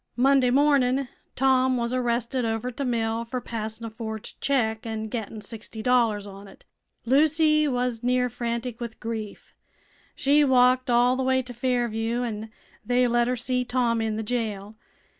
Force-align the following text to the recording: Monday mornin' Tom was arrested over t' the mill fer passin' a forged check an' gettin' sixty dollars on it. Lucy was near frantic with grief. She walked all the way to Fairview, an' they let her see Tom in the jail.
Monday 0.15 0.49
mornin' 0.49 1.09
Tom 1.35 1.77
was 1.77 1.93
arrested 1.93 2.43
over 2.43 2.71
t' 2.71 2.77
the 2.77 2.85
mill 2.85 3.23
fer 3.23 3.39
passin' 3.39 3.85
a 3.85 3.89
forged 3.91 4.41
check 4.41 4.83
an' 4.83 5.09
gettin' 5.09 5.41
sixty 5.41 5.83
dollars 5.83 6.25
on 6.25 6.47
it. 6.47 6.65
Lucy 7.05 7.67
was 7.67 8.01
near 8.01 8.27
frantic 8.27 8.81
with 8.81 8.99
grief. 8.99 9.53
She 10.15 10.43
walked 10.43 10.89
all 10.89 11.15
the 11.15 11.21
way 11.21 11.43
to 11.43 11.53
Fairview, 11.53 12.23
an' 12.23 12.49
they 12.83 13.07
let 13.07 13.27
her 13.27 13.35
see 13.35 13.63
Tom 13.63 14.01
in 14.01 14.15
the 14.17 14.23
jail. 14.23 14.75